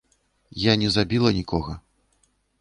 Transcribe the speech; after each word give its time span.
Я 0.61 0.73
не 0.83 0.89
забіла 0.95 1.35
нікога. 1.41 1.77